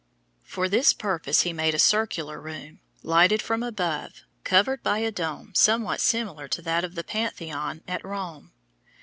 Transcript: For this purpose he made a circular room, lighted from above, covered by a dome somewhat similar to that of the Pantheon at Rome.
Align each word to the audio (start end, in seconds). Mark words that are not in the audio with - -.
For 0.41 0.67
this 0.67 0.93
purpose 0.93 1.41
he 1.43 1.53
made 1.53 1.75
a 1.75 1.77
circular 1.77 2.41
room, 2.41 2.79
lighted 3.03 3.39
from 3.39 3.61
above, 3.61 4.23
covered 4.43 4.81
by 4.81 4.97
a 4.97 5.11
dome 5.11 5.53
somewhat 5.53 6.01
similar 6.01 6.47
to 6.47 6.61
that 6.63 6.83
of 6.83 6.95
the 6.95 7.03
Pantheon 7.03 7.83
at 7.87 8.03
Rome. 8.03 8.51